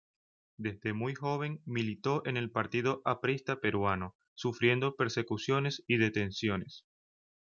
Desde 0.57 0.93
muy 0.93 1.13
joven 1.13 1.61
militó 1.63 2.23
en 2.25 2.35
el 2.35 2.49
Partido 2.49 3.03
Aprista 3.05 3.57
Peruano, 3.59 4.15
sufriendo 4.33 4.95
persecuciones 4.95 5.83
y 5.85 5.97
detenciones. 5.97 6.85